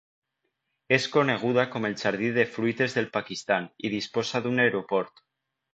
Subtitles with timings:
[0.97, 5.29] És coneguda com el jardí de fruites del Pakistan i disposa d'un aeroport.